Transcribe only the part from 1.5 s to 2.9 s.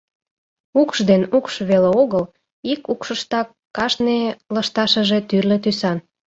веле огыл, ик